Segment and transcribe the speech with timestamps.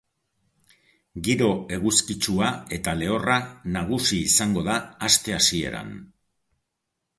[1.27, 2.47] Giro eguzkitsua
[2.79, 3.37] eta lehorra
[3.77, 4.81] nagusi izango da
[5.11, 5.97] aste hasieran.